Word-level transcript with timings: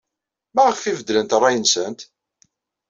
Maɣef 0.55 0.81
ay 0.83 0.95
beddlent 0.97 1.35
ṛṛay-nsent? 1.39 1.99